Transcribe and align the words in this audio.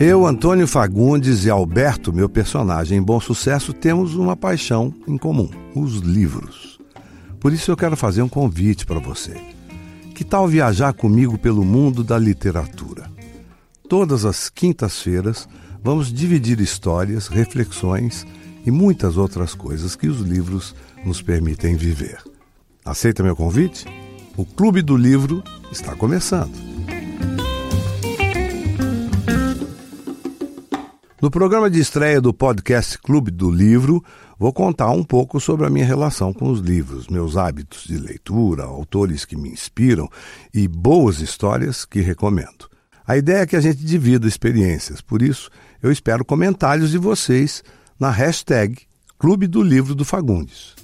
Eu, 0.00 0.24
Antônio 0.24 0.68
Fagundes 0.68 1.44
e 1.44 1.50
Alberto, 1.50 2.12
meu 2.12 2.28
personagem 2.28 2.98
em 2.98 3.02
Bom 3.02 3.18
Sucesso, 3.18 3.72
temos 3.72 4.14
uma 4.14 4.36
paixão 4.36 4.94
em 5.08 5.18
comum: 5.18 5.50
os 5.74 5.96
livros. 5.96 6.78
Por 7.40 7.52
isso 7.52 7.72
eu 7.72 7.76
quero 7.76 7.96
fazer 7.96 8.22
um 8.22 8.28
convite 8.28 8.86
para 8.86 9.00
você. 9.00 9.36
Que 10.14 10.22
tal 10.22 10.46
viajar 10.46 10.92
comigo 10.92 11.36
pelo 11.36 11.64
mundo 11.64 12.04
da 12.04 12.16
literatura? 12.16 13.10
Todas 13.88 14.24
as 14.24 14.48
quintas-feiras 14.48 15.48
vamos 15.82 16.12
dividir 16.12 16.60
histórias, 16.60 17.26
reflexões 17.26 18.24
e 18.64 18.70
muitas 18.70 19.16
outras 19.16 19.52
coisas 19.52 19.96
que 19.96 20.06
os 20.06 20.20
livros 20.20 20.76
nos 21.04 21.20
permitem 21.20 21.74
viver. 21.74 22.22
Aceita 22.84 23.24
meu 23.24 23.34
convite? 23.34 23.84
O 24.36 24.44
Clube 24.44 24.80
do 24.80 24.96
Livro 24.96 25.42
está 25.72 25.96
começando. 25.96 26.52
No 31.20 31.32
programa 31.32 31.68
de 31.68 31.80
estreia 31.80 32.20
do 32.20 32.32
podcast 32.32 32.96
Clube 32.96 33.32
do 33.32 33.50
Livro, 33.50 34.04
vou 34.38 34.52
contar 34.52 34.92
um 34.92 35.02
pouco 35.02 35.40
sobre 35.40 35.66
a 35.66 35.70
minha 35.70 35.84
relação 35.84 36.32
com 36.32 36.48
os 36.48 36.60
livros, 36.60 37.08
meus 37.08 37.36
hábitos 37.36 37.82
de 37.82 37.98
leitura, 37.98 38.62
autores 38.62 39.24
que 39.24 39.34
me 39.34 39.48
inspiram 39.48 40.08
e 40.54 40.68
boas 40.68 41.20
histórias 41.20 41.84
que 41.84 42.00
recomendo. 42.00 42.70
A 43.04 43.16
ideia 43.16 43.40
é 43.40 43.46
que 43.46 43.56
a 43.56 43.60
gente 43.60 43.84
divida 43.84 44.28
experiências, 44.28 45.00
por 45.00 45.20
isso 45.20 45.50
eu 45.82 45.90
espero 45.90 46.24
comentários 46.24 46.92
de 46.92 46.98
vocês 46.98 47.64
na 47.98 48.10
hashtag 48.10 48.78
Clube 49.18 49.48
do 49.48 49.60
Livro 49.60 49.96
do 49.96 50.04
Fagundes. 50.04 50.76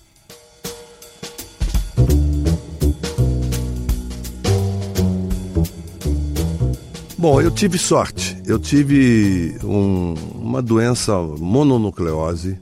Bom, 7.24 7.40
eu 7.40 7.50
tive 7.50 7.78
sorte. 7.78 8.36
Eu 8.44 8.58
tive 8.58 9.56
um, 9.64 10.12
uma 10.34 10.60
doença 10.60 11.18
mononucleose, 11.18 12.60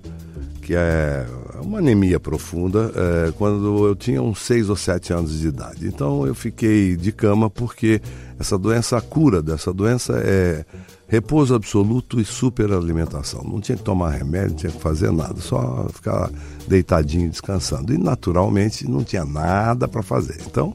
que 0.62 0.72
é 0.72 1.26
uma 1.60 1.78
anemia 1.78 2.20
profunda, 2.20 2.92
é, 2.94 3.32
quando 3.32 3.84
eu 3.84 3.96
tinha 3.96 4.22
uns 4.22 4.40
6 4.42 4.70
ou 4.70 4.76
7 4.76 5.12
anos 5.12 5.40
de 5.40 5.48
idade. 5.48 5.88
Então 5.88 6.28
eu 6.28 6.32
fiquei 6.32 6.94
de 6.94 7.10
cama 7.10 7.50
porque 7.50 8.00
essa 8.38 8.56
doença, 8.56 8.96
a 8.96 9.00
cura 9.00 9.42
dessa 9.42 9.74
doença 9.74 10.12
é 10.24 10.64
repouso 11.08 11.56
absoluto 11.56 12.20
e 12.20 12.24
superalimentação. 12.24 13.42
Não 13.42 13.60
tinha 13.60 13.76
que 13.76 13.82
tomar 13.82 14.10
remédio, 14.10 14.50
não 14.50 14.56
tinha 14.58 14.72
que 14.72 14.80
fazer 14.80 15.10
nada, 15.10 15.40
só 15.40 15.88
ficar 15.92 16.30
deitadinho 16.68 17.28
descansando. 17.28 17.92
E 17.92 17.98
naturalmente 17.98 18.88
não 18.88 19.02
tinha 19.02 19.24
nada 19.24 19.88
para 19.88 20.04
fazer. 20.04 20.40
Então 20.46 20.72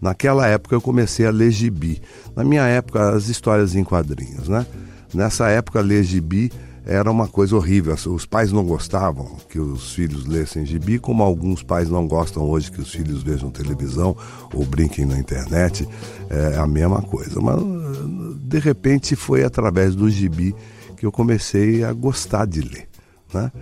Naquela 0.00 0.46
época 0.46 0.74
eu 0.74 0.80
comecei 0.80 1.26
a 1.26 1.30
ler 1.30 1.50
gibi. 1.50 2.00
Na 2.34 2.42
minha 2.42 2.62
época, 2.62 3.10
as 3.10 3.28
histórias 3.28 3.74
em 3.74 3.84
quadrinhos, 3.84 4.48
né? 4.48 4.66
Nessa 5.12 5.48
época, 5.48 5.80
ler 5.80 6.02
gibi 6.02 6.50
era 6.86 7.10
uma 7.10 7.28
coisa 7.28 7.54
horrível. 7.54 7.94
Os 8.06 8.24
pais 8.24 8.50
não 8.50 8.64
gostavam 8.64 9.36
que 9.48 9.58
os 9.58 9.92
filhos 9.92 10.26
lessem 10.26 10.64
gibi, 10.64 10.98
como 10.98 11.22
alguns 11.22 11.62
pais 11.62 11.90
não 11.90 12.06
gostam 12.08 12.48
hoje 12.48 12.72
que 12.72 12.80
os 12.80 12.90
filhos 12.90 13.22
vejam 13.22 13.50
televisão 13.50 14.16
ou 14.54 14.64
brinquem 14.64 15.04
na 15.04 15.18
internet. 15.18 15.86
É 16.30 16.56
a 16.56 16.66
mesma 16.66 17.02
coisa. 17.02 17.40
Mas, 17.40 17.60
de 18.42 18.58
repente, 18.58 19.14
foi 19.14 19.44
através 19.44 19.94
do 19.94 20.08
gibi 20.08 20.54
que 20.96 21.04
eu 21.04 21.12
comecei 21.12 21.84
a 21.84 21.92
gostar 21.92 22.46
de 22.46 22.60
ler, 22.60 22.88
né? 23.32 23.52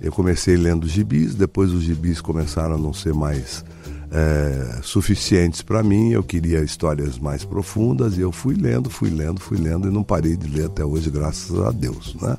Eu 0.00 0.12
comecei 0.12 0.56
lendo 0.56 0.86
gibis, 0.86 1.34
depois 1.34 1.72
os 1.72 1.82
gibis 1.82 2.20
começaram 2.20 2.76
a 2.76 2.78
não 2.78 2.92
ser 2.92 3.12
mais 3.12 3.64
é, 4.10 4.80
suficientes 4.82 5.62
para 5.62 5.82
mim. 5.82 6.10
Eu 6.10 6.22
queria 6.22 6.60
histórias 6.60 7.18
mais 7.18 7.44
profundas 7.44 8.16
e 8.16 8.20
eu 8.20 8.32
fui 8.32 8.54
lendo, 8.54 8.90
fui 8.90 9.10
lendo, 9.10 9.40
fui 9.40 9.58
lendo 9.58 9.88
e 9.88 9.90
não 9.90 10.02
parei 10.02 10.36
de 10.36 10.48
ler 10.48 10.66
até 10.66 10.84
hoje, 10.84 11.10
graças 11.10 11.58
a 11.60 11.70
Deus, 11.70 12.14
né? 12.20 12.36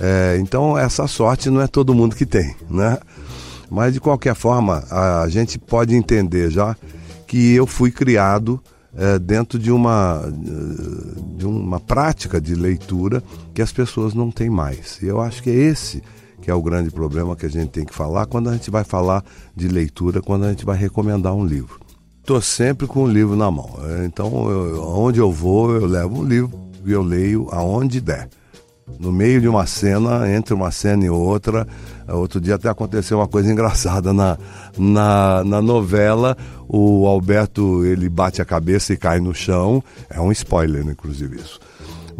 É, 0.00 0.38
então 0.40 0.78
essa 0.78 1.06
sorte 1.06 1.50
não 1.50 1.60
é 1.60 1.66
todo 1.66 1.94
mundo 1.94 2.16
que 2.16 2.24
tem, 2.24 2.54
né? 2.70 2.98
Mas 3.70 3.92
de 3.92 4.00
qualquer 4.00 4.34
forma 4.34 4.82
a 4.90 5.28
gente 5.28 5.58
pode 5.58 5.94
entender 5.94 6.50
já 6.50 6.74
que 7.26 7.54
eu 7.54 7.66
fui 7.66 7.90
criado 7.90 8.60
é, 8.96 9.18
dentro 9.18 9.58
de 9.58 9.70
uma 9.70 10.22
de 11.36 11.46
uma 11.46 11.78
prática 11.78 12.40
de 12.40 12.54
leitura 12.54 13.22
que 13.54 13.62
as 13.62 13.72
pessoas 13.72 14.14
não 14.14 14.30
têm 14.30 14.50
mais. 14.50 14.98
E 15.02 15.06
eu 15.06 15.20
acho 15.20 15.42
que 15.42 15.50
é 15.50 15.54
esse 15.54 16.02
que 16.40 16.50
é 16.50 16.54
o 16.54 16.62
grande 16.62 16.90
problema 16.90 17.36
que 17.36 17.46
a 17.46 17.50
gente 17.50 17.68
tem 17.68 17.84
que 17.84 17.94
falar 17.94 18.26
quando 18.26 18.48
a 18.48 18.52
gente 18.52 18.70
vai 18.70 18.84
falar 18.84 19.24
de 19.54 19.68
leitura, 19.68 20.22
quando 20.22 20.44
a 20.44 20.50
gente 20.50 20.64
vai 20.64 20.76
recomendar 20.76 21.34
um 21.34 21.44
livro. 21.44 21.80
Estou 22.20 22.40
sempre 22.40 22.86
com 22.86 23.04
o 23.04 23.08
livro 23.08 23.34
na 23.34 23.50
mão. 23.50 23.76
Então, 24.04 24.48
eu, 24.50 24.82
onde 24.82 25.18
eu 25.18 25.32
vou, 25.32 25.74
eu 25.74 25.86
levo 25.86 26.20
um 26.20 26.24
livro 26.24 26.52
e 26.84 26.92
eu 26.92 27.02
leio 27.02 27.48
aonde 27.50 28.00
der. 28.00 28.28
No 28.98 29.12
meio 29.12 29.40
de 29.40 29.48
uma 29.48 29.66
cena, 29.66 30.30
entre 30.30 30.52
uma 30.52 30.70
cena 30.70 31.04
e 31.04 31.10
outra, 31.10 31.66
outro 32.08 32.40
dia 32.40 32.56
até 32.56 32.68
aconteceu 32.68 33.18
uma 33.18 33.28
coisa 33.28 33.50
engraçada 33.52 34.12
na, 34.12 34.36
na, 34.76 35.44
na 35.44 35.62
novela. 35.62 36.36
O 36.68 37.06
Alberto 37.06 37.84
ele 37.84 38.08
bate 38.08 38.42
a 38.42 38.44
cabeça 38.44 38.92
e 38.92 38.96
cai 38.96 39.20
no 39.20 39.34
chão. 39.34 39.82
É 40.08 40.20
um 40.20 40.30
spoiler, 40.32 40.86
inclusive 40.86 41.36
isso 41.36 41.58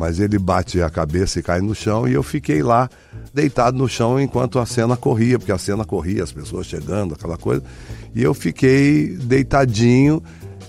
mas 0.01 0.19
ele 0.19 0.39
bate 0.39 0.81
a 0.81 0.89
cabeça 0.89 1.39
e 1.39 1.43
cai 1.43 1.61
no 1.61 1.75
chão 1.75 2.09
e 2.09 2.15
eu 2.15 2.23
fiquei 2.23 2.63
lá 2.63 2.89
deitado 3.33 3.77
no 3.77 3.89
chão 3.89 4.21
enquanto 4.21 4.59
a 4.59 4.67
cena 4.67 4.97
corria, 4.97 5.39
porque 5.39 5.53
a 5.53 5.59
cena 5.59 5.85
corria, 5.85 6.23
as 6.23 6.33
pessoas 6.33 6.67
chegando, 6.67 7.15
aquela 7.15 7.37
coisa, 7.37 7.63
e 8.15 8.23
eu 8.23 8.35
fiquei 8.35 9.09
deitadinho. 9.17 10.23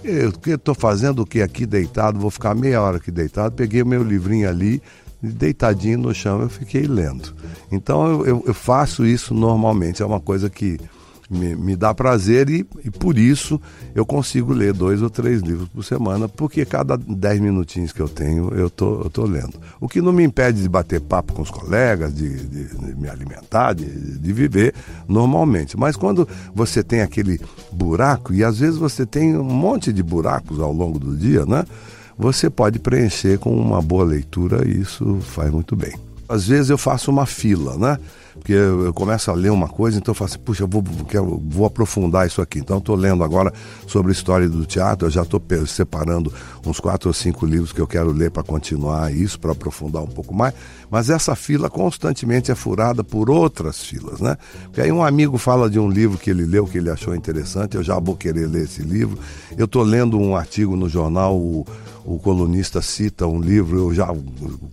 Eu 0.03 0.33
estou 0.47 0.73
fazendo 0.73 1.21
o 1.21 1.25
que 1.25 1.41
aqui 1.41 1.65
deitado? 1.65 2.19
Vou 2.19 2.31
ficar 2.31 2.55
meia 2.55 2.81
hora 2.81 2.97
aqui 2.97 3.11
deitado. 3.11 3.53
Peguei 3.53 3.83
o 3.83 3.85
meu 3.85 4.01
livrinho 4.01 4.49
ali, 4.49 4.81
deitadinho 5.21 5.99
no 5.99 6.13
chão, 6.13 6.41
eu 6.41 6.49
fiquei 6.49 6.87
lendo. 6.87 7.35
Então 7.71 8.07
eu, 8.07 8.25
eu, 8.25 8.43
eu 8.47 8.53
faço 8.53 9.05
isso 9.05 9.33
normalmente, 9.33 10.01
é 10.01 10.05
uma 10.05 10.19
coisa 10.19 10.49
que 10.49 10.79
me, 11.31 11.55
me 11.55 11.75
dá 11.77 11.93
prazer 11.93 12.49
e, 12.49 12.67
e, 12.83 12.91
por 12.91 13.17
isso 13.17 13.59
eu 13.95 14.05
consigo 14.05 14.51
ler 14.51 14.73
dois 14.73 15.01
ou 15.01 15.09
três 15.09 15.41
livros 15.41 15.69
por 15.69 15.83
semana, 15.83 16.27
porque 16.27 16.65
cada 16.65 16.97
dez 16.97 17.39
minutinhos 17.39 17.93
que 17.93 18.01
eu 18.01 18.09
tenho 18.09 18.53
eu 18.53 18.69
tô, 18.69 19.01
eu 19.01 19.09
tô 19.09 19.23
lendo. 19.23 19.53
O 19.79 19.87
que 19.87 20.01
não 20.01 20.11
me 20.11 20.23
impede 20.23 20.61
de 20.61 20.67
bater 20.67 20.99
papo 20.99 21.33
com 21.33 21.41
os 21.41 21.49
colegas, 21.49 22.13
de, 22.13 22.29
de, 22.47 22.65
de 22.65 22.95
me 22.95 23.07
alimentar, 23.07 23.73
de, 23.73 23.85
de 23.85 24.33
viver 24.33 24.73
normalmente. 25.07 25.77
Mas 25.77 25.95
quando 25.95 26.27
você 26.53 26.83
tem 26.83 27.01
aquele 27.01 27.39
buraco, 27.71 28.33
e 28.33 28.43
às 28.43 28.59
vezes 28.59 28.77
você 28.77 29.05
tem 29.05 29.37
um 29.37 29.43
monte 29.43 29.93
de 29.93 30.03
buracos 30.03 30.59
ao 30.59 30.73
longo 30.73 30.99
do 30.99 31.15
dia, 31.15 31.45
né? 31.45 31.63
Você 32.17 32.49
pode 32.49 32.77
preencher 32.77 33.39
com 33.39 33.55
uma 33.55 33.81
boa 33.81 34.03
leitura 34.03 34.67
e 34.67 34.81
isso 34.81 35.19
faz 35.21 35.49
muito 35.49 35.75
bem. 35.75 36.10
Às 36.31 36.47
vezes 36.47 36.69
eu 36.69 36.77
faço 36.77 37.11
uma 37.11 37.25
fila, 37.25 37.77
né? 37.77 37.97
porque 38.33 38.53
eu, 38.53 38.85
eu, 38.85 38.93
começo 38.93 39.29
a 39.29 39.33
ler 39.33 39.51
uma 39.51 39.67
coisa, 39.67 39.97
então 39.97 40.11
eu 40.11 40.15
falo 40.15 40.29
assim, 40.29 40.39
puxa, 40.39 40.63
eu 40.63 40.67
vou, 40.67 40.83
quero, 41.07 41.41
vou 41.47 41.65
aprofundar 41.65 42.25
isso 42.25 42.41
aqui. 42.41 42.59
Então 42.59 42.77
estou 42.77 42.95
lendo 42.95 43.23
agora 43.23 43.53
sobre 43.87 44.11
a 44.11 44.13
história 44.13 44.47
do 44.47 44.65
teatro, 44.65 45.07
eu 45.07 45.11
já 45.11 45.23
estou 45.23 45.41
separando 45.67 46.33
uns 46.65 46.79
quatro 46.79 47.09
ou 47.09 47.13
cinco 47.13 47.45
livros 47.45 47.71
que 47.71 47.81
eu 47.81 47.87
quero 47.87 48.11
ler 48.11 48.31
para 48.31 48.43
continuar 48.43 49.13
isso, 49.13 49.39
para 49.39 49.51
aprofundar 49.51 50.01
um 50.01 50.07
pouco 50.07 50.33
mais. 50.33 50.53
Mas 50.89 51.09
essa 51.09 51.35
fila 51.35 51.69
constantemente 51.69 52.51
é 52.51 52.55
furada 52.55 53.03
por 53.03 53.29
outras 53.29 53.83
filas, 53.83 54.19
né? 54.19 54.37
Porque 54.63 54.81
aí 54.81 54.91
um 54.91 55.03
amigo 55.03 55.37
fala 55.37 55.69
de 55.69 55.79
um 55.79 55.89
livro 55.89 56.17
que 56.17 56.29
ele 56.29 56.45
leu, 56.45 56.65
que 56.65 56.77
ele 56.77 56.89
achou 56.89 57.13
interessante, 57.15 57.75
eu 57.75 57.83
já 57.83 57.99
vou 57.99 58.15
querer 58.15 58.47
ler 58.47 58.63
esse 58.63 58.81
livro. 58.81 59.17
Eu 59.57 59.65
estou 59.65 59.83
lendo 59.83 60.17
um 60.17 60.35
artigo 60.35 60.75
no 60.75 60.87
jornal, 60.87 61.65
o 62.15 62.19
colunista 62.19 62.81
cita 62.81 63.27
um 63.27 63.39
livro, 63.39 63.77
eu 63.77 63.93
já 63.93 64.07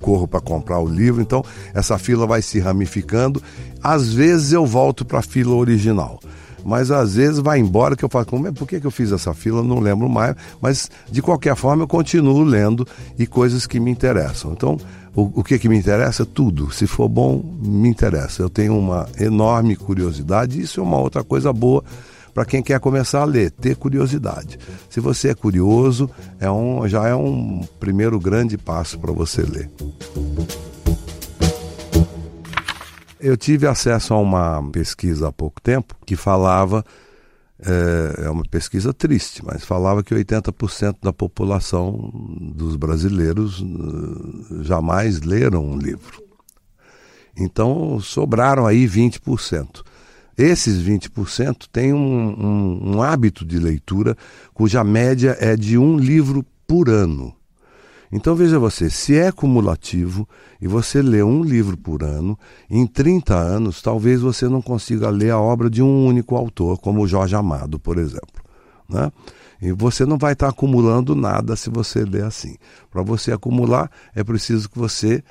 corro 0.01 0.27
para 0.27 0.41
comprar 0.41 0.79
o 0.81 0.89
livro, 0.89 1.23
então 1.23 1.45
essa 1.75 1.99
fila 1.99 2.27
vai 2.27 2.43
se 2.43 2.59
ramificando. 2.59 3.43
Às 3.83 4.13
vezes 4.13 4.53
eu 4.53 4.67
volto 4.67 5.05
para 5.05 5.21
a 5.21 5.23
fila 5.23 5.55
original 5.55 6.21
mas 6.65 6.91
às 6.91 7.15
vezes 7.15 7.39
vai 7.39 7.59
embora 7.59 7.97
que 7.97 8.05
eu 8.05 8.09
falo, 8.09 8.27
como 8.27 8.47
é, 8.47 8.53
por 8.53 8.67
que, 8.67 8.81
que 8.81 8.87
eu 8.87 8.91
fiz 8.91 9.13
essa 9.13 9.33
fila? 9.33 9.63
Não 9.63 9.79
lembro 9.79 10.09
mais, 10.09 10.35
mas 10.61 10.91
de 11.11 11.23
qualquer 11.23 11.57
forma 11.57 11.85
eu 11.85 11.89
continuo 11.89 12.43
lendo 12.43 12.87
e 13.19 13.27
coisas 13.27 13.67
que 13.67 13.81
me 13.81 13.91
interessam. 13.91 14.53
Então, 14.53 14.77
o, 15.15 15.41
o 15.41 15.45
que, 15.45 15.59
que 15.59 15.69
me 15.69 15.79
interessa? 15.79 16.27
Tudo. 16.27 16.71
Se 16.71 16.87
for 16.87 17.09
bom, 17.09 17.43
me 17.63 17.89
interessa. 17.89 18.43
Eu 18.43 18.51
tenho 18.51 18.79
uma 18.79 19.09
enorme 19.19 19.77
curiosidade, 19.77 20.61
isso 20.61 20.81
é 20.81 20.83
uma 20.83 20.99
outra 20.99 21.25
coisa 21.25 21.53
boa 21.53 21.83
para 22.39 22.45
quem 22.45 22.63
quer 22.63 22.79
começar 22.79 23.23
a 23.23 23.25
ler, 23.25 23.51
ter 23.51 23.75
curiosidade. 23.75 24.61
Se 24.89 25.01
você 25.01 25.31
é 25.31 25.35
curioso, 25.35 26.09
é 26.39 26.49
um, 26.49 26.87
já 26.87 27.09
é 27.09 27.13
um 27.13 27.67
primeiro 27.81 28.17
grande 28.21 28.57
passo 28.57 28.97
para 28.97 29.11
você 29.11 29.43
ler. 29.43 29.69
Eu 33.19 33.37
tive 33.37 33.67
acesso 33.67 34.15
a 34.15 34.21
uma 34.21 34.63
pesquisa 34.71 35.27
há 35.27 35.33
pouco 35.33 35.61
tempo 35.61 35.97
que 36.07 36.15
falava, 36.15 36.85
é, 37.61 38.27
é 38.27 38.31
uma 38.31 38.45
pesquisa 38.45 38.95
triste, 38.95 39.45
mas 39.45 39.65
falava 39.65 40.05
que 40.05 40.15
80% 40.15 40.99
da 41.03 41.13
população 41.13 42.09
dos 42.55 42.77
brasileiros 42.77 43.61
eh, 43.61 44.63
jamais 44.63 45.23
leram 45.23 45.67
um 45.67 45.77
livro. 45.77 46.23
Então 47.37 47.99
sobraram 47.99 48.65
aí 48.65 48.87
20%. 48.87 49.88
Esses 50.39 50.81
20% 50.81 51.67
têm 51.73 51.93
um, 51.93 51.99
um, 51.99 52.95
um 52.95 53.03
hábito 53.03 53.45
de 53.45 53.59
leitura 53.59 54.17
cuja 54.55 54.85
média 54.85 55.37
é 55.41 55.57
de 55.57 55.77
um 55.77 55.99
livro 55.99 56.47
por 56.65 56.89
ano. 56.89 57.35
Então 58.11 58.37
veja 58.37 58.57
você, 58.57 58.89
se 58.89 59.17
é 59.17 59.33
cumulativo 59.33 60.29
e 60.61 60.69
você 60.69 61.03
lê 61.03 61.25
um 61.25 61.43
livro 61.43 61.77
por 61.77 62.05
ano, 62.05 62.39
em 62.71 62.87
30 62.87 63.35
anos 63.35 63.83
talvez 63.83 64.21
você 64.21 64.49
não 64.49 64.63
consiga 64.63 65.11
ler 65.11 65.31
a 65.31 65.41
obra 65.41 65.69
de 65.69 65.83
um 65.83 66.07
único 66.07 66.37
autor, 66.37 66.79
como 66.79 67.07
Jorge 67.07 67.35
Amado, 67.35 67.79
por 67.79 67.99
exemplo. 67.99 68.43
Né? 68.89 69.11
E 69.61 69.73
você 69.73 70.07
não 70.07 70.17
vai 70.17 70.35
estar 70.35 70.49
acumulando 70.49 71.17
nada 71.17 71.57
se 71.57 71.69
você 71.69 72.05
ler 72.05 72.25
assim. 72.25 72.57
Para 72.91 73.03
você 73.03 73.33
acumular, 73.33 73.91
é 74.15 74.23
preciso 74.23 74.71
que 74.71 74.79
você 74.79 75.23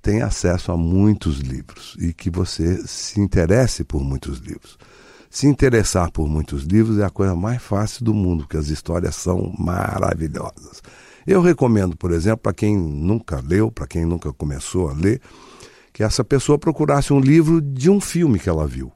tenha 0.00 0.26
acesso 0.26 0.72
a 0.72 0.76
muitos 0.76 1.38
livros 1.38 1.96
e 2.00 2.12
que 2.12 2.30
você 2.30 2.86
se 2.86 3.20
interesse 3.20 3.84
por 3.84 4.02
muitos 4.02 4.38
livros. 4.38 4.78
Se 5.30 5.46
interessar 5.46 6.10
por 6.10 6.26
muitos 6.28 6.64
livros 6.64 6.98
é 6.98 7.04
a 7.04 7.10
coisa 7.10 7.34
mais 7.34 7.62
fácil 7.62 8.04
do 8.04 8.14
mundo, 8.14 8.44
porque 8.44 8.56
as 8.56 8.68
histórias 8.68 9.14
são 9.14 9.54
maravilhosas. 9.58 10.82
Eu 11.26 11.42
recomendo, 11.42 11.94
por 11.94 12.12
exemplo, 12.12 12.38
para 12.38 12.54
quem 12.54 12.76
nunca 12.76 13.42
leu, 13.46 13.70
para 13.70 13.86
quem 13.86 14.06
nunca 14.06 14.32
começou 14.32 14.88
a 14.88 14.94
ler, 14.94 15.20
que 15.92 16.02
essa 16.02 16.24
pessoa 16.24 16.58
procurasse 16.58 17.12
um 17.12 17.20
livro 17.20 17.60
de 17.60 17.90
um 17.90 18.00
filme 18.00 18.38
que 18.38 18.48
ela 18.48 18.66
viu, 18.66 18.90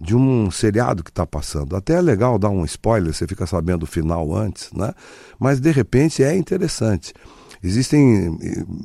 de 0.00 0.14
um 0.14 0.50
seriado 0.52 1.02
que 1.02 1.10
está 1.10 1.26
passando. 1.26 1.74
Até 1.74 1.94
é 1.94 2.00
legal 2.00 2.38
dar 2.38 2.50
um 2.50 2.64
spoiler, 2.64 3.12
você 3.12 3.26
fica 3.26 3.44
sabendo 3.44 3.82
o 3.82 3.86
final 3.86 4.32
antes, 4.32 4.70
né? 4.72 4.92
Mas 5.38 5.58
de 5.58 5.72
repente 5.72 6.22
é 6.22 6.36
interessante. 6.36 7.12
Existem 7.64 8.38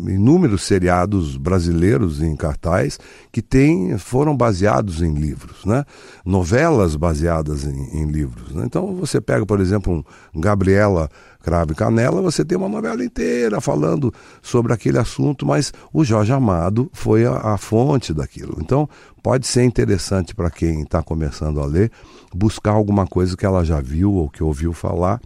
inúmeros 0.08 0.64
seriados 0.64 1.36
brasileiros 1.36 2.22
em 2.22 2.34
cartaz 2.34 2.98
que 3.30 3.42
tem, 3.42 3.98
foram 3.98 4.38
baseados 4.38 5.02
em 5.02 5.14
livros, 5.14 5.66
né? 5.66 5.84
novelas 6.26 6.96
baseadas 6.96 7.66
em, 7.66 8.00
em 8.00 8.06
livros. 8.06 8.54
Né? 8.54 8.64
Então 8.66 8.96
você 8.96 9.20
pega, 9.20 9.46
por 9.46 9.60
exemplo, 9.60 10.06
um 10.34 10.40
Gabriela 10.40 11.10
Cravo 11.44 11.74
e 11.74 11.76
Canela, 11.76 12.22
você 12.22 12.46
tem 12.46 12.58
uma 12.58 12.70
novela 12.70 13.04
inteira 13.04 13.60
falando 13.60 14.14
sobre 14.42 14.72
aquele 14.72 14.98
assunto, 14.98 15.46
mas 15.46 15.74
o 15.92 16.06
Jorge 16.06 16.32
Amado 16.32 16.90
foi 16.94 17.26
a, 17.26 17.34
a 17.34 17.58
fonte 17.58 18.14
daquilo. 18.14 18.60
Então 18.62 18.88
pode 19.22 19.46
ser 19.46 19.64
interessante 19.64 20.34
para 20.34 20.50
quem 20.50 20.84
está 20.84 21.04
começando 21.04 21.60
a 21.60 21.66
ler 21.66 21.92
buscar 22.34 22.72
alguma 22.72 23.06
coisa 23.06 23.36
que 23.36 23.46
ela 23.46 23.66
já 23.66 23.82
viu 23.82 24.14
ou 24.14 24.30
que 24.30 24.42
ouviu 24.42 24.72
falar 24.72 25.20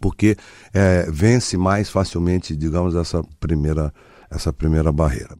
porque 0.00 0.36
é, 0.72 1.08
vence 1.10 1.56
mais 1.56 1.90
facilmente, 1.90 2.56
digamos, 2.56 2.94
essa 2.94 3.22
primeira, 3.40 3.92
essa 4.30 4.52
primeira 4.52 4.92
barreira. 4.92 5.36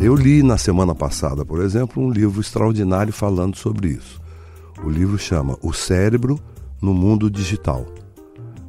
Eu 0.00 0.14
li 0.14 0.42
na 0.44 0.56
semana 0.56 0.94
passada, 0.94 1.44
por 1.44 1.60
exemplo, 1.60 2.02
um 2.02 2.10
livro 2.10 2.40
extraordinário 2.40 3.12
falando 3.12 3.56
sobre 3.56 3.88
isso. 3.88 4.20
O 4.84 4.88
livro 4.88 5.18
chama 5.18 5.58
O 5.60 5.72
Cérebro 5.72 6.38
no 6.80 6.94
Mundo 6.94 7.28
Digital. 7.28 7.84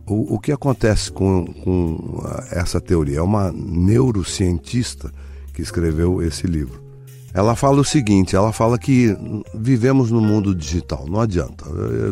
O, 0.07 0.35
o 0.35 0.39
que 0.39 0.51
acontece 0.51 1.11
com, 1.11 1.45
com 1.45 2.23
essa 2.51 2.81
teoria? 2.81 3.19
É 3.19 3.21
uma 3.21 3.51
neurocientista 3.51 5.13
que 5.53 5.61
escreveu 5.61 6.19
esse 6.23 6.47
livro. 6.47 6.88
Ela 7.33 7.55
fala 7.55 7.81
o 7.81 7.85
seguinte: 7.85 8.35
ela 8.35 8.51
fala 8.51 8.77
que 8.77 9.15
vivemos 9.53 10.11
no 10.11 10.21
mundo 10.21 10.55
digital, 10.55 11.05
não 11.07 11.21
adianta. 11.21 11.65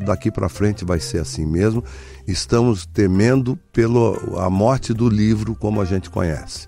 Daqui 0.05 0.31
para 0.31 0.49
frente 0.49 0.85
vai 0.85 0.99
ser 0.99 1.19
assim 1.19 1.45
mesmo. 1.45 1.83
Estamos 2.27 2.85
temendo 2.85 3.57
pela 3.71 4.49
morte 4.49 4.93
do 4.93 5.09
livro 5.09 5.55
como 5.55 5.81
a 5.81 5.85
gente 5.85 6.09
conhece. 6.09 6.67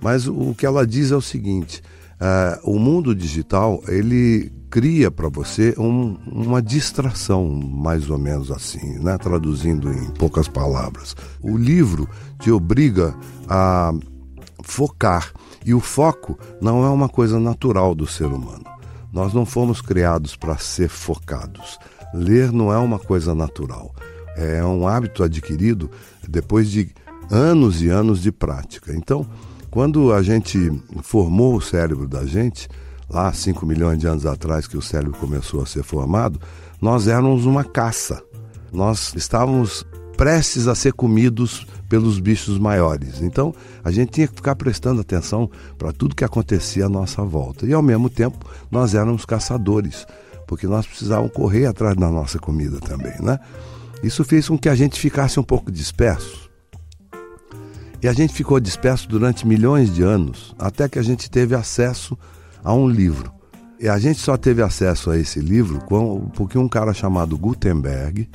Mas 0.00 0.26
o 0.26 0.54
que 0.54 0.66
ela 0.66 0.86
diz 0.86 1.10
é 1.10 1.16
o 1.16 1.22
seguinte: 1.22 1.82
uh, 2.14 2.70
o 2.70 2.78
mundo 2.78 3.14
digital 3.14 3.82
ele 3.88 4.52
cria 4.70 5.08
para 5.08 5.28
você 5.28 5.72
um, 5.78 6.18
uma 6.26 6.60
distração, 6.60 7.48
mais 7.48 8.10
ou 8.10 8.18
menos 8.18 8.50
assim, 8.50 8.98
né? 8.98 9.16
traduzindo 9.18 9.88
em 9.92 10.10
poucas 10.10 10.48
palavras. 10.48 11.14
O 11.40 11.56
livro 11.56 12.08
te 12.40 12.50
obriga 12.50 13.14
a 13.48 13.92
focar 14.64 15.32
e 15.64 15.74
o 15.74 15.80
foco 15.80 16.38
não 16.60 16.84
é 16.84 16.88
uma 16.88 17.08
coisa 17.08 17.40
natural 17.40 17.94
do 17.94 18.06
ser 18.06 18.26
humano. 18.26 18.64
Nós 19.12 19.32
não 19.32 19.46
fomos 19.46 19.80
criados 19.80 20.36
para 20.36 20.58
ser 20.58 20.88
focados. 20.88 21.78
Ler 22.12 22.52
não 22.52 22.72
é 22.72 22.78
uma 22.78 22.98
coisa 22.98 23.34
natural. 23.34 23.94
É 24.36 24.64
um 24.64 24.86
hábito 24.86 25.22
adquirido 25.22 25.90
depois 26.28 26.70
de 26.70 26.90
anos 27.30 27.80
e 27.80 27.88
anos 27.88 28.20
de 28.20 28.32
prática. 28.32 28.92
Então, 28.92 29.26
quando 29.70 30.12
a 30.12 30.22
gente 30.22 30.70
formou 31.02 31.56
o 31.56 31.60
cérebro 31.60 32.06
da 32.06 32.26
gente, 32.26 32.68
lá 33.08 33.32
5 33.32 33.64
milhões 33.64 33.98
de 33.98 34.06
anos 34.06 34.26
atrás 34.26 34.66
que 34.66 34.76
o 34.76 34.82
cérebro 34.82 35.18
começou 35.18 35.62
a 35.62 35.66
ser 35.66 35.82
formado, 35.82 36.40
nós 36.80 37.08
éramos 37.08 37.46
uma 37.46 37.64
caça. 37.64 38.22
Nós 38.72 39.14
estávamos 39.14 39.86
prestes 40.16 40.66
a 40.66 40.74
ser 40.74 40.92
comidos 40.92 41.66
pelos 41.88 42.18
bichos 42.18 42.58
maiores. 42.58 43.20
Então, 43.20 43.54
a 43.82 43.90
gente 43.90 44.12
tinha 44.12 44.28
que 44.28 44.34
ficar 44.34 44.56
prestando 44.56 45.00
atenção 45.00 45.50
para 45.78 45.92
tudo 45.92 46.14
que 46.14 46.24
acontecia 46.24 46.86
à 46.86 46.88
nossa 46.88 47.22
volta. 47.22 47.66
E, 47.66 47.72
ao 47.72 47.82
mesmo 47.82 48.08
tempo, 48.08 48.38
nós 48.70 48.94
éramos 48.94 49.24
caçadores, 49.24 50.06
porque 50.46 50.66
nós 50.66 50.86
precisávamos 50.86 51.32
correr 51.32 51.66
atrás 51.66 51.96
da 51.96 52.10
nossa 52.10 52.38
comida 52.38 52.78
também, 52.80 53.14
né? 53.20 53.38
Isso 54.02 54.24
fez 54.24 54.48
com 54.48 54.58
que 54.58 54.68
a 54.68 54.74
gente 54.74 54.98
ficasse 54.98 55.40
um 55.40 55.42
pouco 55.42 55.70
disperso. 55.70 56.50
E 58.02 58.08
a 58.08 58.12
gente 58.12 58.34
ficou 58.34 58.60
disperso 58.60 59.08
durante 59.08 59.46
milhões 59.46 59.94
de 59.94 60.02
anos, 60.02 60.54
até 60.58 60.88
que 60.88 60.98
a 60.98 61.02
gente 61.02 61.30
teve 61.30 61.54
acesso 61.54 62.18
a 62.62 62.74
um 62.74 62.86
livro. 62.86 63.32
E 63.80 63.88
a 63.88 63.98
gente 63.98 64.20
só 64.20 64.36
teve 64.36 64.62
acesso 64.62 65.10
a 65.10 65.18
esse 65.18 65.40
livro 65.40 65.80
porque 66.34 66.58
um 66.58 66.68
cara 66.68 66.92
chamado 66.92 67.36
Gutenberg 67.36 68.28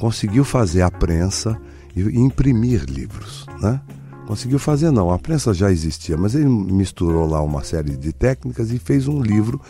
conseguiu 0.00 0.44
fazer 0.44 0.80
a 0.80 0.90
prensa 0.90 1.60
e 1.94 2.00
imprimir 2.18 2.84
livros, 2.88 3.46
né? 3.60 3.80
Conseguiu 4.26 4.58
fazer 4.58 4.90
não, 4.90 5.10
a 5.10 5.18
prensa 5.18 5.52
já 5.52 5.70
existia, 5.70 6.16
mas 6.16 6.34
ele 6.34 6.48
misturou 6.48 7.28
lá 7.28 7.42
uma 7.42 7.62
série 7.62 7.96
de 7.96 8.12
técnicas 8.12 8.70
e 8.70 8.78
fez 8.78 9.06
um 9.06 9.20
livro 9.20 9.60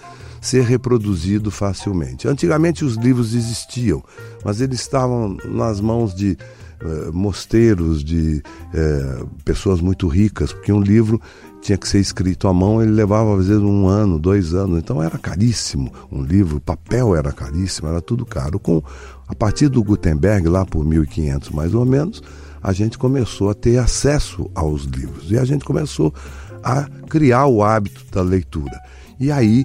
ser 0.41 0.63
reproduzido 0.63 1.51
facilmente. 1.51 2.29
Antigamente 2.29 2.85
os 2.85 2.95
livros 2.95 3.35
existiam, 3.35 4.05
mas 4.45 4.61
eles 4.61 4.81
estavam 4.81 5.37
nas 5.47 5.81
mãos 5.81 6.15
de 6.15 6.37
eh, 6.81 7.11
mosteiros, 7.13 8.05
de 8.05 8.43
eh, 8.73 9.25
pessoas 9.45 9.81
muito 9.81 10.07
ricas, 10.07 10.53
porque 10.53 10.73
um 10.73 10.81
livro 10.81 11.21
tinha 11.61 11.77
que 11.77 11.87
ser 11.87 11.99
escrito 12.01 12.49
à 12.49 12.55
mão, 12.55 12.83
ele 12.83 12.91
levava 12.91 13.39
às 13.39 13.47
vezes 13.47 13.63
um 13.63 13.87
ano, 13.87 14.19
dois 14.19 14.55
anos, 14.55 14.79
então 14.79 15.03
era 15.03 15.19
caríssimo 15.19 15.93
um 16.11 16.23
livro, 16.23 16.61
papel 16.61 17.15
era 17.15 17.33
caríssimo, 17.33 17.89
era 17.89 18.01
tudo 18.01 18.25
caro. 18.25 18.59
Com 18.59 18.83
a 19.29 19.35
partir 19.35 19.69
do 19.69 19.83
Gutenberg, 19.83 20.49
lá 20.49 20.65
por 20.65 20.85
1500 20.85 21.51
mais 21.51 21.75
ou 21.75 21.85
menos, 21.85 22.23
a 22.63 22.73
gente 22.73 22.99
começou 22.99 23.51
a 23.51 23.55
ter 23.55 23.79
acesso 23.79 24.51
aos 24.55 24.83
livros 24.85 25.31
e 25.31 25.39
a 25.39 25.45
gente 25.45 25.65
começou 25.65 26.13
a 26.63 26.85
criar 27.09 27.47
o 27.47 27.63
hábito 27.63 28.05
da 28.11 28.23
leitura. 28.23 28.79
E 29.19 29.31
aí, 29.31 29.65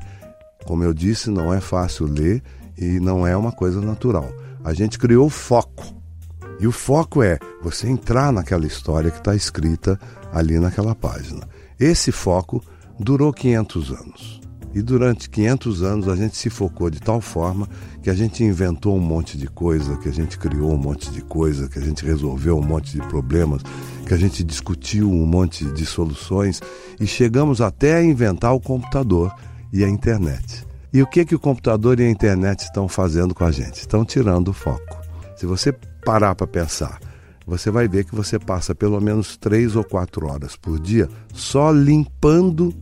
como 0.66 0.84
eu 0.84 0.94
disse, 0.94 1.30
não 1.30 1.54
é 1.54 1.60
fácil 1.60 2.06
ler 2.06 2.44
e 2.78 3.00
não 3.00 3.26
é 3.26 3.36
uma 3.36 3.52
coisa 3.52 3.82
natural. 3.82 4.30
A 4.64 4.74
gente 4.74 4.98
criou 4.98 5.30
foco. 5.30 5.86
E 6.60 6.68
o 6.68 6.72
foco 6.72 7.22
é 7.22 7.38
você 7.62 7.88
entrar 7.88 8.32
naquela 8.32 8.66
história 8.66 9.12
que 9.12 9.18
está 9.18 9.36
escrita 9.36 10.00
ali 10.32 10.58
naquela 10.58 10.96
página. 10.96 11.55
Esse 11.80 12.12
foco 12.12 12.64
durou 13.00 13.34
500 13.34 13.92
anos. 13.92 14.42
E 14.74 14.82
durante 14.82 15.30
500 15.30 15.84
anos 15.84 16.10
a 16.10 16.16
gente 16.18 16.36
se 16.36 16.50
focou 16.50 16.90
de 16.90 17.00
tal 17.00 17.22
forma 17.22 17.68
que 18.04 18.10
a 18.10 18.14
gente 18.14 18.44
inventou 18.44 18.96
um 18.98 19.00
monte 19.00 19.38
de 19.38 19.48
coisa, 19.48 19.98
que 19.98 20.10
a 20.10 20.12
gente 20.12 20.38
criou 20.38 20.74
um 20.74 20.78
monte 20.78 21.10
de 21.12 21.22
coisa, 21.22 21.70
que 21.70 21.80
a 21.80 21.82
gente 21.82 22.06
resolveu 22.06 22.58
um 22.58 22.62
monte 22.62 22.92
de 22.92 23.00
problemas, 23.08 23.62
que 24.06 24.14
a 24.14 24.18
gente 24.18 24.44
discutiu 24.44 25.10
um 25.10 25.26
monte 25.26 25.64
de 25.64 25.86
soluções 25.86 26.62
e 27.00 27.08
chegamos 27.08 27.62
até 27.62 27.96
a 27.96 28.04
inventar 28.04 28.54
o 28.54 28.60
computador 28.60 29.34
e 29.72 29.82
a 29.82 29.90
internet. 29.90 30.68
E 30.92 31.02
o 31.02 31.08
que 31.08 31.24
que 31.24 31.36
o 31.36 31.40
computador 31.40 32.00
e 32.00 32.04
a 32.04 32.10
internet 32.10 32.64
estão 32.64 32.88
fazendo 32.90 33.34
com 33.34 33.46
a 33.46 33.52
gente? 33.52 33.80
Estão 33.80 34.04
tirando 34.04 34.50
o 34.50 34.54
foco. 34.54 34.98
Se 35.38 35.46
você 35.46 35.74
parar 36.06 36.36
para 36.36 36.48
pensar, 36.48 37.00
você 37.46 37.70
vai 37.70 37.88
ver 37.88 38.06
que 38.06 38.16
você 38.16 38.40
passa 38.40 38.74
pelo 38.74 39.00
menos 39.00 39.38
três 39.38 39.76
ou 39.76 39.84
quatro 39.84 40.28
horas 40.28 40.56
por 40.56 40.80
dia 40.80 41.10
só 41.34 41.72
limpando 41.72 42.74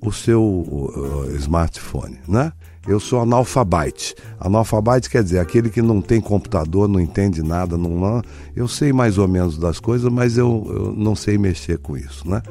o 0.00 0.12
seu 0.12 0.42
uh, 0.42 1.36
smartphone, 1.36 2.18
né? 2.26 2.52
Eu 2.88 2.98
sou 2.98 3.20
analfabete. 3.20 4.14
Analfabete 4.38 5.10
quer 5.10 5.22
dizer 5.22 5.38
aquele 5.38 5.68
que 5.68 5.82
não 5.82 6.00
tem 6.00 6.20
computador, 6.20 6.88
não 6.88 6.98
entende 6.98 7.42
nada, 7.42 7.76
não, 7.76 8.22
eu 8.56 8.66
sei 8.66 8.92
mais 8.92 9.18
ou 9.18 9.28
menos 9.28 9.58
das 9.58 9.78
coisas, 9.78 10.10
mas 10.10 10.38
eu, 10.38 10.66
eu 10.68 10.92
não 10.92 11.14
sei 11.14 11.36
mexer 11.36 11.78
com 11.78 11.96
isso, 11.96 12.28
né? 12.28 12.42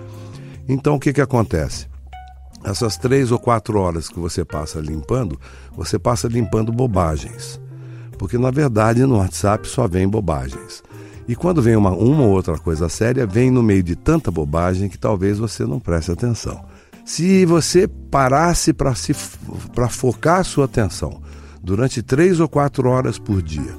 Então 0.67 0.95
o 0.95 0.99
que 0.99 1.11
que 1.11 1.21
acontece? 1.21 1.87
Essas 2.63 2.97
três 2.97 3.31
ou 3.31 3.39
quatro 3.39 3.79
horas 3.79 4.07
que 4.07 4.19
você 4.19 4.45
passa 4.45 4.79
limpando, 4.79 5.39
você 5.75 5.97
passa 5.97 6.27
limpando 6.27 6.71
bobagens, 6.71 7.59
porque 8.17 8.37
na 8.37 8.51
verdade 8.51 9.03
no 9.05 9.17
WhatsApp 9.17 9.67
só 9.67 9.87
vem 9.87 10.07
bobagens. 10.07 10.83
E 11.29 11.35
quando 11.35 11.61
vem 11.61 11.75
uma, 11.75 11.91
uma 11.91 12.23
ou 12.23 12.31
outra 12.31 12.57
coisa 12.57 12.89
séria, 12.89 13.23
vem 13.23 13.51
no 13.51 13.61
meio 13.61 13.83
de 13.83 13.95
tanta 13.95 14.31
bobagem 14.31 14.89
que 14.89 14.97
talvez 14.97 15.37
você 15.37 15.63
não 15.63 15.79
preste 15.79 16.11
atenção. 16.11 16.65
Se 17.05 17.45
você 17.45 17.87
parasse 17.87 18.73
para 18.73 19.89
focar 19.89 20.39
a 20.39 20.43
sua 20.43 20.65
atenção 20.65 21.21
durante 21.63 22.01
três 22.01 22.39
ou 22.39 22.49
quatro 22.49 22.89
horas 22.89 23.19
por 23.19 23.43
dia 23.43 23.77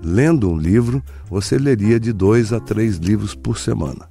lendo 0.00 0.48
um 0.48 0.56
livro, 0.56 1.02
você 1.28 1.58
leria 1.58 1.98
de 1.98 2.12
dois 2.12 2.52
a 2.52 2.60
três 2.60 2.98
livros 2.98 3.34
por 3.34 3.58
semana. 3.58 4.08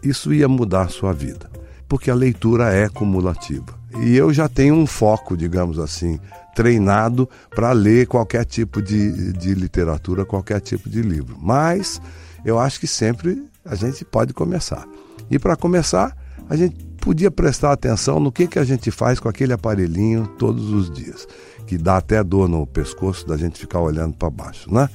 Isso 0.00 0.32
ia 0.32 0.48
mudar 0.48 0.82
a 0.82 0.88
sua 0.88 1.12
vida, 1.12 1.50
porque 1.88 2.12
a 2.12 2.14
leitura 2.14 2.72
é 2.72 2.88
cumulativa. 2.88 3.74
E 4.02 4.16
eu 4.16 4.32
já 4.32 4.48
tenho 4.48 4.76
um 4.76 4.86
foco, 4.86 5.36
digamos 5.36 5.80
assim, 5.80 6.18
treinado 6.54 7.28
para 7.50 7.72
ler 7.72 8.06
qualquer 8.06 8.44
tipo 8.44 8.82
de, 8.82 9.32
de 9.32 9.54
literatura, 9.54 10.24
qualquer 10.24 10.60
tipo 10.60 10.88
de 10.88 11.02
livro. 11.02 11.36
Mas 11.40 12.00
eu 12.44 12.58
acho 12.58 12.80
que 12.80 12.86
sempre 12.86 13.44
a 13.64 13.74
gente 13.74 14.04
pode 14.04 14.32
começar. 14.32 14.86
E 15.30 15.38
para 15.38 15.56
começar, 15.56 16.16
a 16.48 16.56
gente 16.56 16.84
podia 17.00 17.30
prestar 17.30 17.72
atenção 17.72 18.20
no 18.20 18.32
que, 18.32 18.46
que 18.46 18.58
a 18.58 18.64
gente 18.64 18.90
faz 18.90 19.18
com 19.18 19.28
aquele 19.28 19.52
aparelhinho 19.52 20.26
todos 20.38 20.70
os 20.70 20.90
dias, 20.90 21.26
que 21.66 21.78
dá 21.78 21.96
até 21.96 22.22
dor 22.22 22.48
no 22.48 22.66
pescoço 22.66 23.26
da 23.26 23.36
gente 23.36 23.58
ficar 23.58 23.80
olhando 23.80 24.14
para 24.14 24.28
baixo, 24.28 24.72
né? 24.72 24.88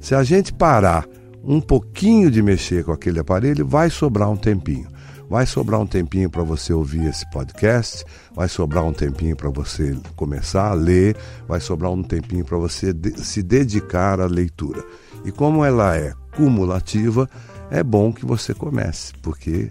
Se 0.00 0.14
a 0.14 0.22
gente 0.22 0.52
parar 0.52 1.06
um 1.42 1.60
pouquinho 1.60 2.30
de 2.30 2.42
mexer 2.42 2.84
com 2.84 2.92
aquele 2.92 3.18
aparelho, 3.18 3.66
vai 3.66 3.90
sobrar 3.90 4.30
um 4.30 4.36
tempinho. 4.36 4.88
Vai 5.28 5.44
sobrar 5.44 5.80
um 5.80 5.86
tempinho 5.86 6.30
para 6.30 6.42
você 6.42 6.72
ouvir 6.72 7.04
esse 7.06 7.28
podcast, 7.30 8.04
vai 8.34 8.48
sobrar 8.48 8.84
um 8.84 8.92
tempinho 8.92 9.34
para 9.34 9.50
você 9.50 9.96
começar 10.14 10.70
a 10.70 10.74
ler, 10.74 11.16
vai 11.48 11.60
sobrar 11.60 11.90
um 11.90 12.02
tempinho 12.02 12.44
para 12.44 12.56
você 12.56 12.92
de 12.92 13.18
se 13.24 13.42
dedicar 13.42 14.20
à 14.20 14.26
leitura. 14.26 14.84
E 15.24 15.32
como 15.32 15.64
ela 15.64 15.96
é 15.96 16.14
cumulativa, 16.36 17.28
é 17.70 17.82
bom 17.82 18.12
que 18.12 18.24
você 18.24 18.54
comece, 18.54 19.12
porque 19.20 19.70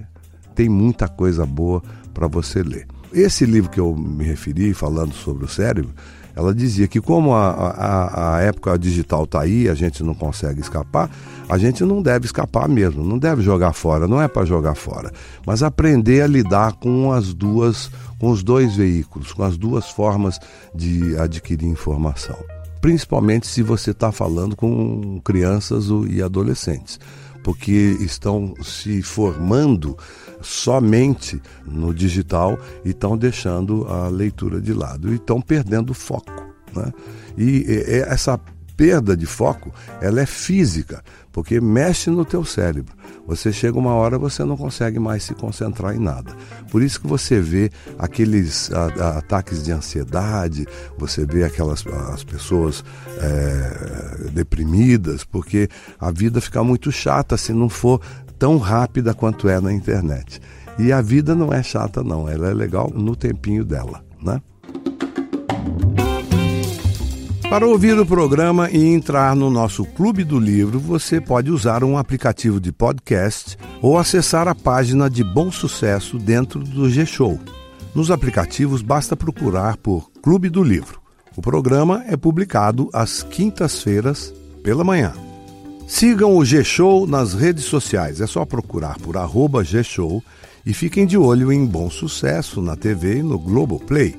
tem 0.53 0.67
muita 0.67 1.07
coisa 1.07 1.45
boa 1.45 1.81
para 2.13 2.27
você 2.27 2.61
ler. 2.61 2.85
Esse 3.13 3.45
livro 3.45 3.71
que 3.71 3.79
eu 3.79 3.95
me 3.95 4.25
referi, 4.25 4.73
falando 4.73 5.13
sobre 5.13 5.45
o 5.45 5.47
cérebro, 5.47 5.93
ela 6.35 6.53
dizia 6.53 6.87
que 6.87 6.99
como 6.99 7.33
a, 7.33 7.49
a, 7.49 8.35
a 8.35 8.41
época 8.41 8.77
digital 8.77 9.23
está 9.23 9.41
aí, 9.41 9.69
a 9.69 9.73
gente 9.73 10.03
não 10.03 10.13
consegue 10.13 10.59
escapar, 10.59 11.09
a 11.47 11.57
gente 11.57 11.83
não 11.83 12.01
deve 12.01 12.25
escapar 12.25 12.67
mesmo, 12.67 13.03
não 13.03 13.17
deve 13.17 13.41
jogar 13.41 13.71
fora, 13.71 14.07
não 14.07 14.21
é 14.21 14.27
para 14.27 14.45
jogar 14.45 14.75
fora, 14.75 15.11
mas 15.45 15.63
aprender 15.63 16.21
a 16.21 16.27
lidar 16.27 16.73
com 16.73 17.11
as 17.11 17.33
duas, 17.33 17.89
com 18.19 18.29
os 18.29 18.43
dois 18.43 18.75
veículos, 18.75 19.31
com 19.31 19.43
as 19.43 19.57
duas 19.57 19.89
formas 19.89 20.39
de 20.73 21.17
adquirir 21.17 21.67
informação. 21.67 22.37
Principalmente 22.81 23.47
se 23.47 23.63
você 23.63 23.91
está 23.91 24.11
falando 24.11 24.55
com 24.55 25.19
crianças 25.23 25.85
e 26.09 26.21
adolescentes, 26.21 26.99
porque 27.45 27.95
estão 27.99 28.55
se 28.63 29.03
formando 29.03 29.95
somente 30.41 31.39
no 31.63 31.93
digital 31.93 32.57
e 32.83 32.89
estão 32.89 33.15
deixando 33.15 33.85
a 33.87 34.07
leitura 34.07 34.59
de 34.59 34.73
lado 34.73 35.13
e 35.13 35.17
estão 35.17 35.39
perdendo 35.39 35.91
o 35.91 35.93
foco. 35.93 36.33
Né? 36.75 36.91
E, 37.37 37.65
essa 38.07 38.39
perda 38.75 39.15
de 39.15 39.25
foco, 39.25 39.73
ela 40.01 40.21
é 40.21 40.25
física, 40.25 41.03
porque 41.31 41.59
mexe 41.59 42.09
no 42.09 42.25
teu 42.25 42.43
cérebro. 42.45 42.93
Você 43.27 43.51
chega 43.51 43.77
uma 43.77 43.93
hora 43.93 44.19
você 44.19 44.43
não 44.43 44.55
consegue 44.55 44.99
mais 44.99 45.23
se 45.23 45.33
concentrar 45.33 45.95
em 45.95 45.99
nada. 45.99 46.35
Por 46.71 46.83
isso 46.83 47.01
que 47.01 47.07
você 47.07 47.39
vê 47.39 47.71
aqueles 47.97 48.71
a, 48.71 48.85
a, 48.85 49.17
ataques 49.17 49.63
de 49.63 49.71
ansiedade, 49.71 50.67
você 50.97 51.25
vê 51.25 51.43
aquelas 51.43 51.85
as 52.13 52.23
pessoas 52.23 52.83
é, 53.19 54.29
deprimidas, 54.31 55.23
porque 55.23 55.67
a 55.99 56.11
vida 56.11 56.39
fica 56.39 56.63
muito 56.63 56.91
chata 56.91 57.35
se 57.35 57.51
não 57.51 57.69
for 57.69 57.99
tão 58.37 58.57
rápida 58.57 59.13
quanto 59.13 59.49
é 59.49 59.59
na 59.59 59.73
internet. 59.73 60.39
E 60.77 60.91
a 60.91 61.01
vida 61.01 61.33
não 61.33 61.53
é 61.53 61.63
chata, 61.63 62.03
não, 62.03 62.27
ela 62.29 62.49
é 62.49 62.53
legal 62.53 62.91
no 62.93 63.15
tempinho 63.15 63.63
dela, 63.63 64.03
né? 64.21 64.41
Para 67.49 67.67
ouvir 67.67 67.97
o 67.97 68.05
programa 68.05 68.71
e 68.71 68.83
entrar 68.83 69.35
no 69.35 69.51
nosso 69.51 69.85
Clube 69.85 70.23
do 70.23 70.39
Livro, 70.39 70.79
você 70.79 71.21
pode 71.21 71.51
usar 71.51 71.83
um 71.83 71.95
aplicativo 71.95 72.59
de 72.59 72.71
podcast 72.71 73.55
ou 73.81 73.99
acessar 73.99 74.47
a 74.47 74.55
página 74.55 75.09
de 75.09 75.23
Bom 75.23 75.51
Sucesso 75.51 76.17
dentro 76.17 76.59
do 76.59 76.89
G-Show. 76.89 77.39
Nos 77.93 78.09
aplicativos 78.09 78.81
basta 78.81 79.15
procurar 79.15 79.77
por 79.77 80.09
Clube 80.23 80.49
do 80.49 80.63
Livro. 80.63 80.99
O 81.37 81.41
programa 81.41 82.03
é 82.07 82.17
publicado 82.17 82.89
às 82.91 83.21
quintas-feiras 83.21 84.33
pela 84.63 84.83
manhã. 84.83 85.13
Sigam 85.87 86.35
o 86.35 86.43
G-Show 86.43 87.05
nas 87.05 87.35
redes 87.35 87.65
sociais. 87.65 88.19
É 88.21 88.27
só 88.27 88.43
procurar 88.43 88.97
por 88.97 89.15
arroba 89.17 89.63
G-Show 89.63 90.21
e 90.65 90.73
fiquem 90.73 91.05
de 91.05 91.15
olho 91.15 91.53
em 91.53 91.63
Bom 91.63 91.91
Sucesso 91.91 92.59
na 92.59 92.75
TV 92.75 93.19
e 93.19 93.23
no 93.23 93.37
Globoplay 93.37 94.15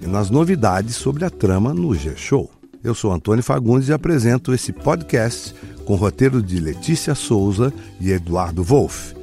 e 0.00 0.06
nas 0.06 0.30
novidades 0.30 0.96
sobre 0.96 1.24
a 1.24 1.30
trama 1.30 1.74
no 1.74 1.94
G-Show. 1.94 2.61
Eu 2.82 2.94
sou 2.94 3.12
Antônio 3.12 3.44
Fagundes 3.44 3.88
e 3.88 3.92
apresento 3.92 4.52
esse 4.52 4.72
podcast 4.72 5.54
com 5.84 5.94
roteiro 5.94 6.42
de 6.42 6.58
Letícia 6.58 7.14
Souza 7.14 7.72
e 8.00 8.10
Eduardo 8.10 8.62
Wolff. 8.62 9.14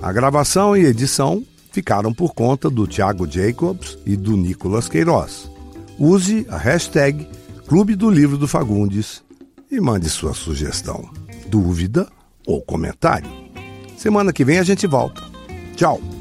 A 0.00 0.12
gravação 0.12 0.76
e 0.76 0.84
edição 0.84 1.44
ficaram 1.72 2.12
por 2.12 2.34
conta 2.34 2.70
do 2.70 2.86
Thiago 2.86 3.28
Jacobs 3.30 3.98
e 4.06 4.16
do 4.16 4.36
Nicolas 4.36 4.88
Queiroz. 4.88 5.50
Use 5.98 6.46
a 6.48 6.56
hashtag 6.56 7.26
Clube 7.66 7.96
do 7.96 8.08
Livro 8.08 8.38
do 8.38 8.46
Fagundes 8.46 9.22
e 9.70 9.80
mande 9.80 10.08
sua 10.08 10.32
sugestão 10.32 11.10
dúvida 11.48 12.06
ou 12.46 12.62
comentário. 12.62 13.30
Semana 13.96 14.32
que 14.32 14.44
vem 14.44 14.58
a 14.58 14.62
gente 14.62 14.86
volta. 14.86 15.22
Tchau! 15.74 16.17